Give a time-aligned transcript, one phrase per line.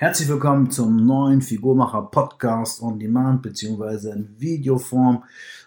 [0.00, 5.24] Herzlich willkommen zum neuen Figurmacher Podcast on Demand beziehungsweise in Videoform.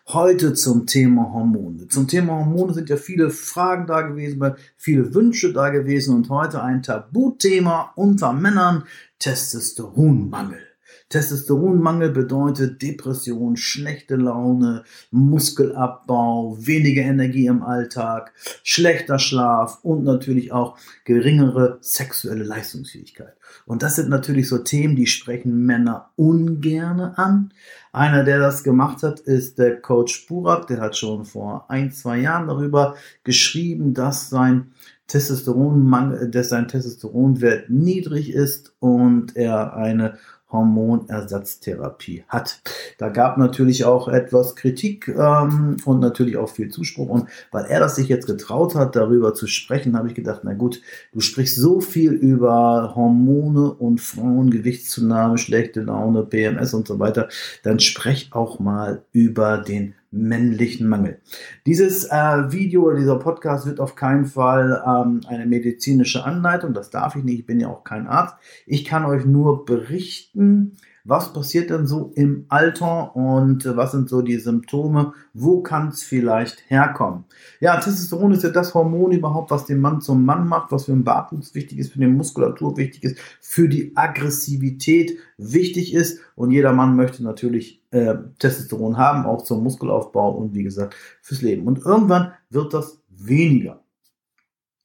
[0.07, 1.89] Heute zum Thema Hormone.
[1.89, 4.41] Zum Thema Hormone sind ja viele Fragen da gewesen,
[4.77, 8.85] viele Wünsche da gewesen und heute ein Tabuthema unter Männern,
[9.19, 10.70] Testosteronmangel.
[11.11, 20.77] Testosteronmangel bedeutet Depression, schlechte Laune, Muskelabbau, weniger Energie im Alltag, schlechter Schlaf und natürlich auch
[21.05, 23.35] geringere sexuelle Leistungsfähigkeit.
[23.65, 27.53] Und das sind natürlich so Themen, die sprechen Männer ungerne an.
[27.91, 30.67] Einer, der das gemacht hat, ist der Coach Burak.
[30.67, 34.71] Der hat schon vor ein, zwei Jahren darüber geschrieben, dass sein
[35.07, 40.17] Testosteronmangel, dass sein Testosteronwert niedrig ist und er eine
[40.51, 42.61] Hormonersatztherapie hat.
[42.97, 47.09] Da gab natürlich auch etwas Kritik ähm, und natürlich auch viel Zuspruch.
[47.09, 50.53] Und weil er das sich jetzt getraut hat, darüber zu sprechen, habe ich gedacht, na
[50.53, 50.81] gut,
[51.13, 57.29] du sprichst so viel über Hormone und Frauen, Gewichtszunahme, schlechte Laune, PMS und so weiter,
[57.63, 61.21] dann sprech auch mal über den männlichen Mangel.
[61.65, 66.89] Dieses äh, Video oder dieser Podcast wird auf keinen Fall ähm, eine medizinische Anleitung, das
[66.89, 68.35] darf ich nicht, ich bin ja auch kein Arzt.
[68.65, 74.09] Ich kann euch nur berichten, was passiert denn so im Alter und äh, was sind
[74.09, 75.13] so die Symptome?
[75.33, 77.25] Wo kann es vielleicht herkommen?
[77.59, 80.91] Ja, Testosteron ist ja das Hormon überhaupt, was den Mann zum Mann macht, was für
[80.91, 86.19] den Bartwuchs wichtig ist, für die Muskulatur wichtig ist, für die Aggressivität wichtig ist.
[86.35, 91.41] Und jeder Mann möchte natürlich äh, Testosteron haben, auch zum Muskelaufbau und wie gesagt fürs
[91.41, 91.67] Leben.
[91.67, 93.81] Und irgendwann wird das weniger.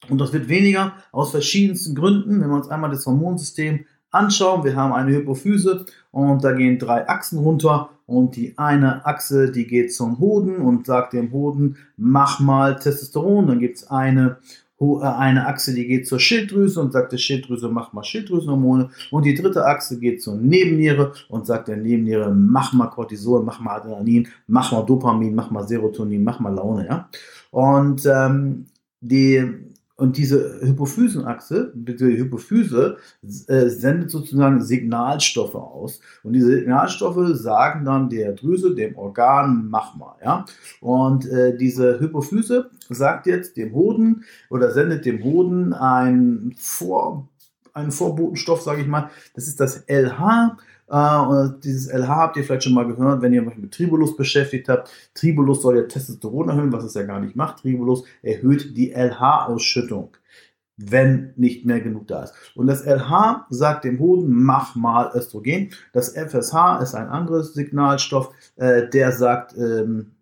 [0.08, 2.40] Und das wird weniger aus verschiedensten Gründen.
[2.40, 4.64] Wenn wir uns einmal das Hormonsystem anschauen.
[4.64, 9.66] Wir haben eine Hypophyse und da gehen drei Achsen runter und die eine Achse, die
[9.66, 13.48] geht zum Hoden und sagt dem Hoden, mach mal Testosteron.
[13.48, 14.38] Dann gibt es eine,
[14.80, 18.90] äh, eine Achse, die geht zur Schilddrüse und sagt der Schilddrüse, mach mal Schilddrüsenhormone.
[19.10, 23.58] Und die dritte Achse geht zur Nebenniere und sagt der Nebenniere, mach mal Cortisol, mach
[23.58, 26.86] mal Adrenalin, mach mal Dopamin, mach mal Serotonin, mach mal Laune.
[26.86, 27.08] Ja?
[27.50, 28.66] Und ähm,
[29.00, 29.44] die
[29.96, 32.98] und diese Hypophysenachse, die Hypophyse,
[33.46, 36.00] äh, sendet sozusagen Signalstoffe aus.
[36.22, 40.16] Und diese Signalstoffe sagen dann der Drüse, dem Organ, mach mal.
[40.22, 40.44] Ja?
[40.80, 47.28] Und äh, diese Hypophyse sagt jetzt dem Hoden oder sendet dem Hoden ein Vor,
[47.72, 49.10] einen Vorbotenstoff, sage ich mal.
[49.34, 50.58] Das ist das LH.
[50.88, 54.68] Äh, dieses LH habt ihr vielleicht schon mal gehört, wenn ihr euch mit Tribulus beschäftigt
[54.68, 54.90] habt.
[55.14, 57.62] Tribulus soll ja Testosteron erhöhen, was es ja gar nicht macht.
[57.62, 60.16] Tribulus erhöht die LH-Ausschüttung,
[60.76, 62.34] wenn nicht mehr genug da ist.
[62.54, 65.70] Und das LH sagt dem Hoden, mach mal Östrogen.
[65.92, 70.15] Das FSH ist ein anderes Signalstoff, äh, der sagt, ähm,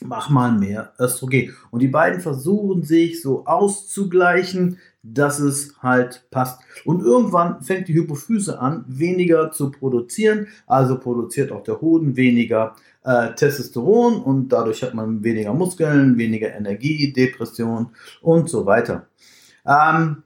[0.00, 1.54] mach mal mehr Östrogen.
[1.70, 6.60] Und die beiden versuchen sich so auszugleichen, dass es halt passt.
[6.84, 12.74] Und irgendwann fängt die Hypophyse an, weniger zu produzieren, also produziert auch der Hoden weniger
[13.04, 17.90] äh, Testosteron und dadurch hat man weniger Muskeln, weniger Energie, Depression
[18.20, 19.06] und so weiter.
[19.64, 20.24] Ähm,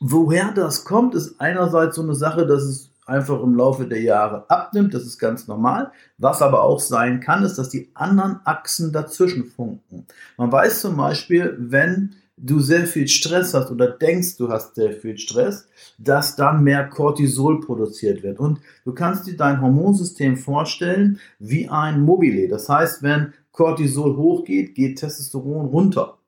[0.00, 4.48] woher das kommt, ist einerseits so eine Sache, dass es einfach im Laufe der Jahre
[4.50, 5.92] abnimmt, das ist ganz normal.
[6.18, 10.06] Was aber auch sein kann, ist, dass die anderen Achsen dazwischen funken.
[10.36, 14.92] Man weiß zum Beispiel, wenn du sehr viel Stress hast oder denkst, du hast sehr
[14.92, 15.68] viel Stress,
[15.98, 18.38] dass dann mehr Cortisol produziert wird.
[18.38, 22.48] Und du kannst dir dein Hormonsystem vorstellen wie ein Mobile.
[22.48, 26.18] Das heißt, wenn Cortisol hochgeht, geht Testosteron runter.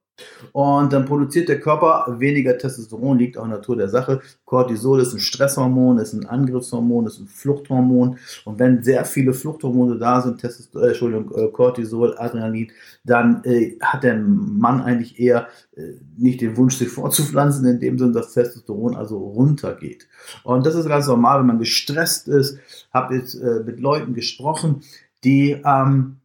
[0.52, 4.20] Und dann produziert der Körper weniger Testosteron, liegt auch in der Natur der Sache.
[4.44, 8.18] Cortisol ist ein Stresshormon, ist ein Angriffshormon, ist ein Fluchthormon.
[8.44, 12.72] Und wenn sehr viele Fluchthormone da sind, Testosteron, äh, Entschuldigung, äh, Cortisol, Adrenalin,
[13.04, 17.98] dann äh, hat der Mann eigentlich eher äh, nicht den Wunsch, sich fortzupflanzen, in dem
[17.98, 20.08] Sinne, dass Testosteron also runtergeht.
[20.44, 22.58] Und das ist ganz normal, wenn man gestresst ist.
[22.92, 24.82] Habe jetzt äh, mit Leuten gesprochen,
[25.24, 26.16] die ähm,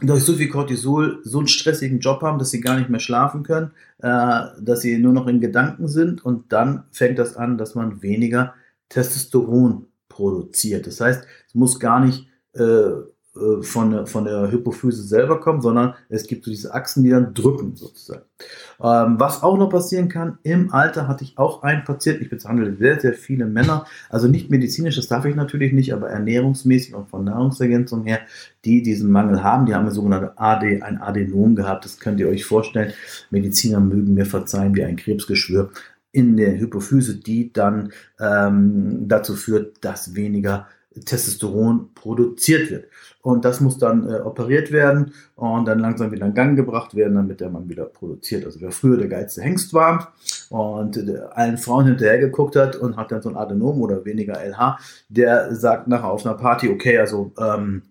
[0.00, 3.42] durch so viel Cortisol so einen stressigen Job haben, dass sie gar nicht mehr schlafen
[3.42, 7.74] können, äh, dass sie nur noch in Gedanken sind und dann fängt das an, dass
[7.74, 8.54] man weniger
[8.88, 10.86] Testosteron produziert.
[10.86, 12.90] Das heißt, es muss gar nicht äh,
[13.34, 17.08] äh, von, der, von der Hypophyse selber kommen, sondern es gibt so diese Achsen, die
[17.08, 18.24] dann drücken sozusagen.
[18.82, 22.76] Ähm, was auch noch passieren kann, im Alter hatte ich auch einen Patienten, ich behandle
[22.76, 27.08] sehr, sehr viele Männer, also nicht medizinisch, das darf ich natürlich nicht, aber ernährungsmäßig und
[27.08, 28.20] von Nahrungsergänzung her,
[28.66, 32.28] die diesen Mangel haben, die haben eine sogenannte AD, ein Adenom gehabt, das könnt ihr
[32.28, 32.92] euch vorstellen.
[33.30, 35.70] Mediziner mögen mir verzeihen, wie ein Krebsgeschwür
[36.12, 40.66] in der Hypophyse, die dann ähm, dazu führt, dass weniger
[41.04, 42.86] Testosteron produziert wird.
[43.22, 47.14] Und das muss dann äh, operiert werden und dann langsam wieder in Gang gebracht werden,
[47.14, 48.44] damit der Mann wieder produziert.
[48.44, 50.12] Also wer früher der geilste Hengst war
[50.50, 54.34] und äh, allen Frauen hinterher geguckt hat und hat dann so ein Adenom oder weniger
[54.42, 54.78] LH,
[55.08, 57.82] der sagt nachher auf einer Party, okay, also ähm,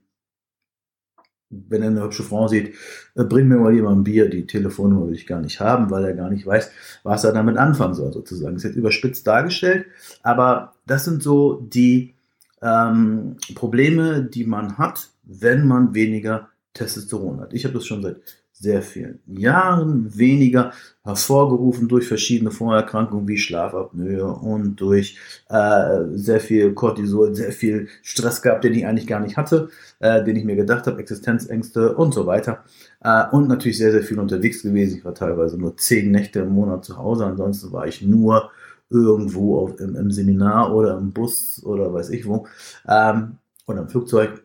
[1.51, 2.75] wenn er eine hübsche Frau sieht,
[3.15, 6.05] äh, bring mir mal jemand ein Bier, die Telefonnummer will ich gar nicht haben, weil
[6.05, 6.71] er gar nicht weiß,
[7.03, 8.55] was er damit anfangen soll, sozusagen.
[8.55, 9.85] Ist jetzt überspitzt dargestellt,
[10.23, 12.15] aber das sind so die
[12.61, 17.53] ähm, Probleme, die man hat, wenn man weniger Testosteron hat.
[17.53, 18.17] Ich habe das schon seit
[18.61, 20.71] sehr vielen Jahren weniger,
[21.03, 25.17] hervorgerufen durch verschiedene Vorerkrankungen wie Schlafapnoe und durch
[25.49, 29.69] äh, sehr viel Cortisol, sehr viel Stress gehabt, den ich eigentlich gar nicht hatte,
[29.99, 32.63] äh, den ich mir gedacht habe, Existenzängste und so weiter.
[33.03, 34.99] Äh, und natürlich sehr, sehr viel unterwegs gewesen.
[34.99, 38.51] Ich war teilweise nur zehn Nächte im Monat zu Hause, ansonsten war ich nur
[38.91, 42.47] irgendwo auf, im, im Seminar oder im Bus oder weiß ich wo
[42.87, 44.43] ähm, oder im Flugzeug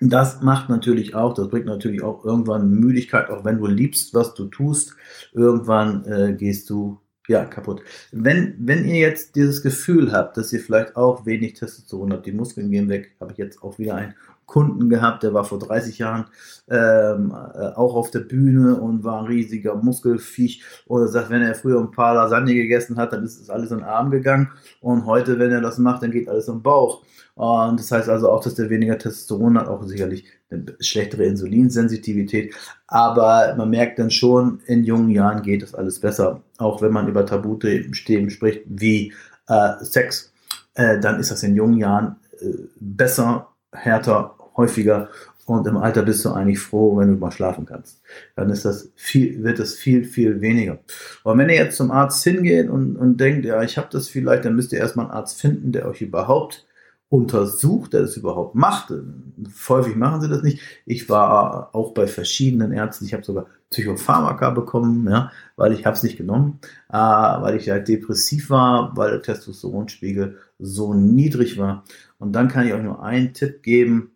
[0.00, 4.34] das macht natürlich auch, das bringt natürlich auch irgendwann Müdigkeit, auch wenn du liebst, was
[4.34, 4.94] du tust,
[5.32, 7.82] irgendwann äh, gehst du ja kaputt.
[8.12, 12.32] Wenn, wenn ihr jetzt dieses Gefühl habt, dass ihr vielleicht auch wenig Testosteron habt, die
[12.32, 14.14] Muskeln gehen weg, habe ich jetzt auch wieder einen
[14.46, 16.26] Kunden gehabt, der war vor 30 Jahren
[16.68, 21.54] ähm, äh, auch auf der Bühne und war ein riesiger Muskelfiech oder sagt, wenn er
[21.54, 24.50] früher ein paar Lasagne gegessen hat, dann ist es alles in den Arm gegangen
[24.80, 27.02] und heute, wenn er das macht, dann geht alles im Bauch.
[27.34, 32.54] Und das heißt also auch, dass der weniger Testosteron hat, auch sicherlich eine schlechtere Insulinsensitivität.
[32.86, 36.42] Aber man merkt dann schon, in jungen Jahren geht das alles besser.
[36.56, 39.12] Auch wenn man über Tabuthemen spricht, wie
[39.48, 40.32] äh, Sex,
[40.74, 45.08] äh, dann ist das in jungen Jahren äh, besser, härter, häufiger
[45.46, 48.02] und im Alter bist du eigentlich froh, wenn du mal schlafen kannst.
[48.34, 50.80] Dann ist das viel, wird das viel, viel weniger.
[51.22, 54.44] Und wenn ihr jetzt zum Arzt hingeht und, und denkt, ja, ich habe das vielleicht,
[54.44, 56.66] dann müsst ihr erstmal einen Arzt finden, der euch überhaupt
[57.08, 58.92] untersucht, der das überhaupt macht.
[59.68, 60.60] Häufig machen sie das nicht.
[60.84, 63.04] Ich war auch bei verschiedenen Ärzten.
[63.04, 67.70] Ich habe sogar Psychopharmaka bekommen, ja, weil ich habe es nicht genommen, äh, weil ich
[67.70, 71.84] halt depressiv war, weil der Testosteronspiegel so niedrig war.
[72.18, 74.15] Und dann kann ich euch nur einen Tipp geben.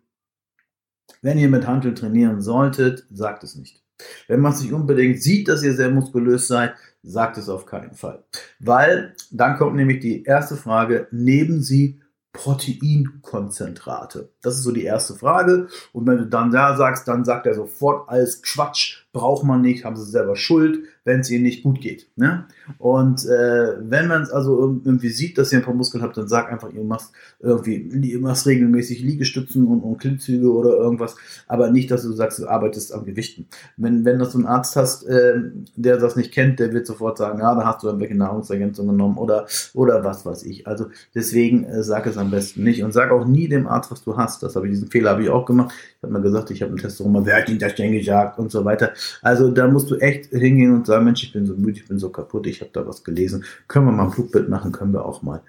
[1.21, 3.83] Wenn ihr mit Hantel trainieren solltet, sagt es nicht.
[4.27, 6.73] Wenn man sich unbedingt sieht, dass ihr sehr muskulös seid,
[7.03, 8.23] sagt es auf keinen Fall.
[8.59, 12.01] Weil dann kommt nämlich die erste Frage, nehmen Sie
[12.33, 14.31] Proteinkonzentrate?
[14.41, 15.67] Das ist so die erste Frage.
[15.93, 19.83] Und wenn du dann da sagst, dann sagt er sofort alles Quatsch, braucht man nicht,
[19.83, 22.07] haben sie selber Schuld, wenn es ihnen nicht gut geht.
[22.15, 22.45] Ne?
[22.77, 26.27] Und äh, wenn man es also irgendwie sieht, dass ihr ein paar Muskeln habt, dann
[26.27, 27.09] sag einfach, ihr macht
[27.39, 27.77] irgendwie,
[28.11, 31.15] ihr macht regelmäßig Liegestützen und, und Klimmzüge oder irgendwas,
[31.47, 33.47] aber nicht, dass du sagst, du arbeitest am Gewichten.
[33.77, 35.41] Wenn, wenn das so ein Arzt hast, äh,
[35.75, 39.17] der das nicht kennt, der wird sofort sagen, ja, da hast du irgendwelche Nahrungsergänzungen genommen
[39.17, 40.67] oder, oder was weiß ich.
[40.67, 40.85] Also
[41.15, 44.15] deswegen äh, sag es am besten nicht und sag auch nie dem Arzt, was du
[44.15, 44.43] hast.
[44.43, 45.73] Das habe ich, diesen Fehler habe ich auch gemacht.
[45.97, 48.51] Ich habe mal gesagt, ich habe einen Testosteron, wer hat ihn das denn gesagt und
[48.51, 48.93] so weiter.
[49.21, 51.99] Also da musst du echt hingehen und sagen, Mensch, ich bin so müde, ich bin
[51.99, 53.43] so kaputt, ich habe da was gelesen.
[53.67, 55.41] Können wir mal ein Blutbild machen, können wir auch mal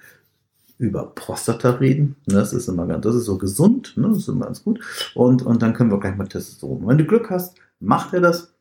[0.78, 2.16] über Prostata reden.
[2.26, 4.08] Das ist immer ganz, das ist so gesund, ne?
[4.08, 4.81] das ist immer ganz gut.
[5.14, 6.87] Und, und dann können wir gleich mal Testosteron.
[6.87, 8.52] Wenn du Glück hast, macht er das.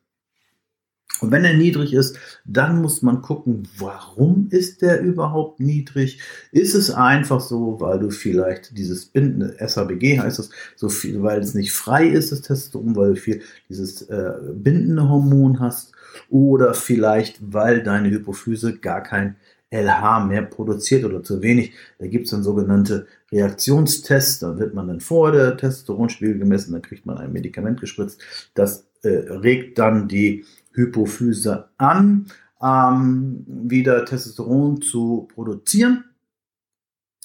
[1.22, 6.20] Und wenn er niedrig ist, dann muss man gucken, warum ist der überhaupt niedrig?
[6.50, 11.40] Ist es einfach so, weil du vielleicht dieses bindende SHBG heißt es, so viel, weil
[11.40, 15.92] es nicht frei ist, das Testosteron, weil du viel dieses äh, bindende Hormon hast,
[16.28, 19.36] oder vielleicht weil deine Hypophyse gar kein
[19.70, 21.72] LH mehr produziert oder zu wenig.
[21.98, 24.40] Da gibt es dann sogenannte Reaktionstests.
[24.40, 28.20] Da wird man dann vor der Testosteronspiegel gemessen, dann kriegt man ein Medikament gespritzt.
[28.54, 32.26] Das äh, regt dann die Hypophyse an,
[32.62, 36.04] ähm, wieder Testosteron zu produzieren.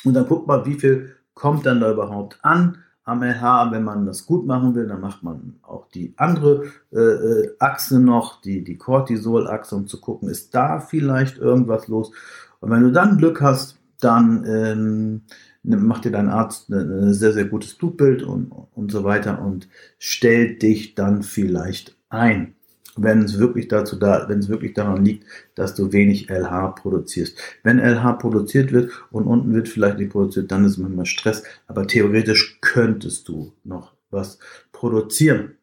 [0.03, 3.71] Und dann guckt man, wie viel kommt dann da überhaupt an am LH.
[3.71, 7.99] Wenn man das gut machen will, dann macht man auch die andere äh, äh, Achse
[7.99, 12.11] noch, die, die Cortisol-Achse, um zu gucken, ist da vielleicht irgendwas los.
[12.59, 15.21] Und wenn du dann Glück hast, dann ähm,
[15.63, 20.61] macht dir dein Arzt ein sehr, sehr gutes Blutbild und, und so weiter und stellt
[20.61, 22.56] dich dann vielleicht ein
[22.97, 25.25] wenn es wirklich dazu da, wenn es wirklich daran liegt,
[25.55, 27.37] dass du wenig LH produzierst.
[27.63, 31.87] Wenn LH produziert wird und unten wird vielleicht nicht produziert, dann ist manchmal Stress, aber
[31.87, 34.39] theoretisch könntest du noch was
[34.71, 35.55] produzieren.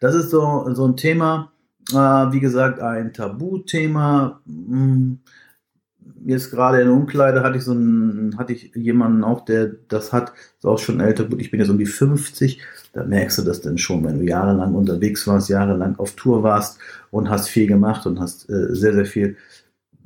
[0.00, 1.52] Das ist so, so ein Thema,
[1.90, 4.40] äh, wie gesagt, ein Tabuthema.
[4.46, 5.18] Hm,
[6.24, 10.12] jetzt gerade in der Umkleide hatte ich so einen, hatte ich jemanden auch, der das
[10.12, 12.60] hat, ist auch schon älter, gut, ich bin jetzt um die 50,
[12.92, 16.78] da merkst du das dann schon, wenn du jahrelang unterwegs warst, jahrelang auf Tour warst
[17.10, 19.36] und hast viel gemacht und hast äh, sehr, sehr viel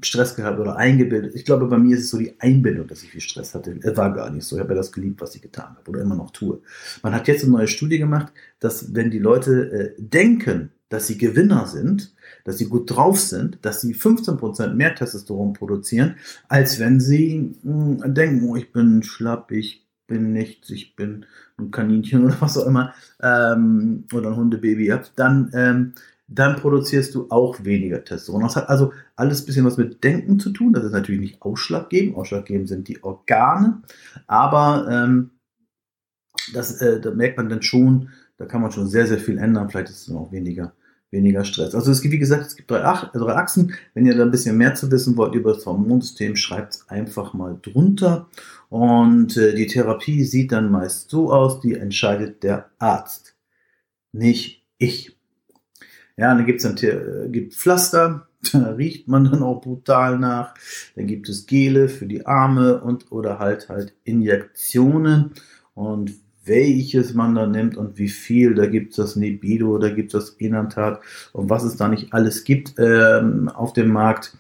[0.03, 1.35] Stress gehabt oder eingebildet.
[1.35, 3.79] Ich glaube, bei mir ist es so die Einbildung, dass ich viel Stress hatte.
[3.81, 4.57] Es war gar nicht so.
[4.57, 6.61] Ich habe ja das geliebt, was ich getan habe oder immer noch tue.
[7.03, 11.19] Man hat jetzt eine neue Studie gemacht, dass wenn die Leute äh, denken, dass sie
[11.19, 16.15] Gewinner sind, dass sie gut drauf sind, dass sie 15% mehr Testosteron produzieren,
[16.49, 21.27] als wenn sie mh, hm, denken, oh, ich bin schlapp, ich bin nichts, ich bin
[21.59, 25.95] ein Kaninchen oder was auch immer, ähm, oder ein Hundebaby, dann, ähm,
[26.29, 28.43] dann produzierst du auch weniger Testosteron.
[28.43, 30.73] Das hat also alles ein bisschen was mit Denken zu tun.
[30.73, 32.17] Das ist natürlich nicht ausschlaggebend.
[32.17, 33.83] Ausschlaggebend sind die Organe,
[34.29, 35.31] aber ähm,
[36.53, 39.71] das, äh, da merkt man dann schon, da kann man schon sehr, sehr viel ändern.
[39.71, 40.73] Vielleicht ist es dann auch weniger,
[41.15, 41.75] weniger Stress.
[41.75, 43.73] Also es gibt, wie gesagt, es gibt drei, Ach drei Achsen.
[43.95, 47.33] Wenn ihr da ein bisschen mehr zu wissen wollt über das Hormonsystem, schreibt es einfach
[47.33, 48.29] mal drunter.
[48.69, 53.37] Und äh, die Therapie sieht dann meist so aus, die entscheidet der Arzt,
[54.13, 55.17] nicht ich.
[56.17, 60.55] Ja, dann gibt es dann äh, gibt Pflaster, da riecht man dann auch brutal nach.
[60.97, 65.33] Dann gibt es Gele für die Arme und oder halt halt Injektionen.
[65.75, 66.13] Und
[66.45, 68.55] welches man da nimmt und wie viel.
[68.55, 71.01] Da gibt es das Nebido, da gibt es das Enantat
[71.33, 74.37] und was es da nicht alles gibt ähm, auf dem Markt.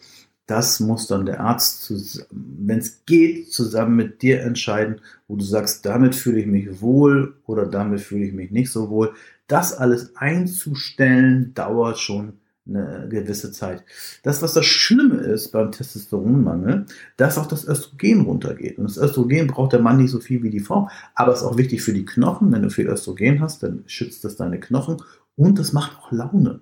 [0.46, 5.86] Das muss dann der Arzt, wenn es geht, zusammen mit dir entscheiden, wo du sagst,
[5.86, 9.14] damit fühle ich mich wohl oder damit fühle ich mich nicht so wohl.
[9.46, 12.34] Das alles einzustellen dauert schon
[12.66, 13.84] eine gewisse Zeit.
[14.22, 18.78] Das, was das Schlimme ist beim Testosteronmangel, dass auch das Östrogen runtergeht.
[18.78, 21.44] Und das Östrogen braucht der Mann nicht so viel wie die Frau, aber es ist
[21.44, 22.52] auch wichtig für die Knochen.
[22.52, 25.02] Wenn du viel Östrogen hast, dann schützt das deine Knochen
[25.36, 26.60] und das macht auch Laune.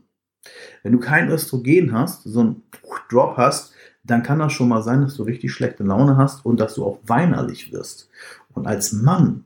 [0.83, 2.63] Wenn du kein Östrogen hast, so ein
[3.09, 3.73] Drop hast,
[4.05, 6.85] dann kann das schon mal sein, dass du richtig schlechte Laune hast und dass du
[6.85, 8.09] auch weinerlich wirst.
[8.53, 9.45] Und als Mann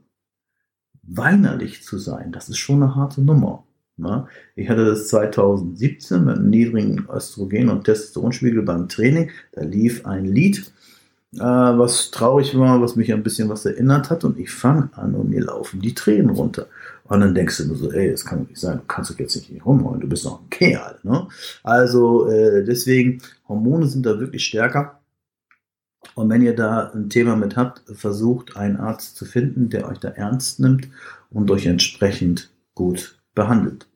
[1.03, 3.65] weinerlich zu sein, das ist schon eine harte Nummer.
[3.99, 9.31] Na, ich hatte das 2017 mit einem niedrigen Östrogen- und Testosteronspiegel beim Training.
[9.53, 10.71] Da lief ein Lied,
[11.35, 14.25] äh, was traurig war, was mich ein bisschen was erinnert hat.
[14.25, 16.67] Und ich fange an und mir laufen die Tränen runter.
[17.05, 19.19] Und dann denkst du nur so, ey, das kann doch nicht sein, du kannst doch
[19.19, 20.99] jetzt nicht rumholen, du bist doch ein Kerl.
[21.03, 21.29] Ne?
[21.63, 25.01] Also äh, deswegen, Hormone sind da wirklich stärker.
[26.15, 29.99] Und wenn ihr da ein Thema mit habt, versucht einen Arzt zu finden, der euch
[29.99, 30.89] da ernst nimmt
[31.31, 33.87] und euch entsprechend gut behandelt.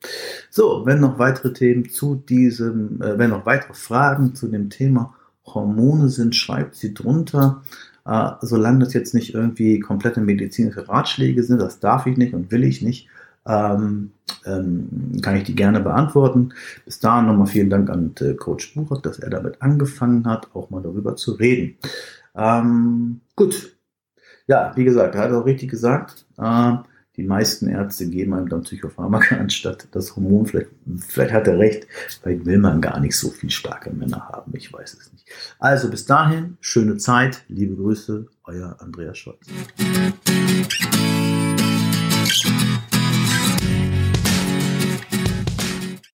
[0.51, 5.15] So, wenn noch weitere Themen zu diesem, äh, wenn noch weitere Fragen zu dem Thema
[5.45, 7.63] Hormone sind, schreibt sie drunter.
[8.07, 12.53] Äh, solange das jetzt nicht irgendwie komplette medizinische Ratschläge sind, das darf ich nicht und
[12.53, 13.09] will ich nicht,
[13.47, 14.13] ähm,
[14.47, 16.53] ähm, kann ich die gerne beantworten.
[16.85, 20.71] Bis dahin nochmal vielen Dank an äh, Coach Buchert, dass er damit angefangen hat, auch
[20.71, 21.77] mal darüber zu reden.
[22.37, 23.77] Ähm, gut.
[24.47, 26.73] Ja, wie gesagt, er hat auch richtig gesagt, äh,
[27.21, 30.47] die meisten Ärzte geben einem dann Psychopharmaka anstatt das Hormon.
[30.47, 30.71] Vielleicht,
[31.07, 31.87] vielleicht hat er recht,
[32.23, 34.53] vielleicht will man gar nicht so viel starke Männer haben.
[34.57, 35.27] Ich weiß es nicht.
[35.59, 39.47] Also bis dahin, schöne Zeit, liebe Grüße, euer Andreas Scholz.